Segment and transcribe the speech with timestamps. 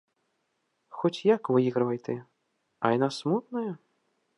[1.01, 2.19] Хоць як выйгравай ты,
[2.87, 3.69] а яна смутная?